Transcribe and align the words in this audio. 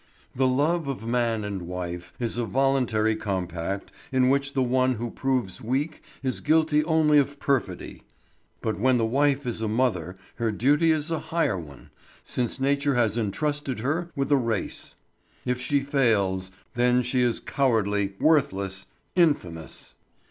The 0.35 0.47
love 0.47 0.87
of 0.87 1.05
man 1.05 1.43
and 1.43 1.61
wife 1.61 2.11
is 2.19 2.35
a 2.35 2.43
voluntary 2.43 3.15
compact 3.15 3.91
in 4.11 4.29
which 4.29 4.53
the 4.53 4.63
one 4.63 4.95
who 4.95 5.11
proves 5.11 5.61
weak 5.61 6.01
is 6.23 6.39
guilty 6.39 6.83
only 6.85 7.19
of 7.19 7.39
perfidy; 7.39 8.01
but 8.61 8.79
when 8.79 8.97
the 8.97 9.05
wife 9.05 9.45
is 9.45 9.61
a 9.61 9.67
mother 9.67 10.17
her 10.37 10.51
duty 10.51 10.89
is 10.89 11.11
a 11.11 11.19
higher 11.29 11.59
one, 11.59 11.91
since 12.23 12.59
nature 12.59 12.95
has 12.95 13.15
intrusted 13.15 13.81
her 13.81 14.09
with 14.15 14.31
a 14.31 14.37
race. 14.37 14.95
If 15.45 15.61
she 15.61 15.81
fails, 15.81 16.49
then 16.73 17.03
she 17.03 17.21
is 17.21 17.39
cowardly, 17.39 18.15
worthless, 18.19 18.87
infamous. 19.15 19.93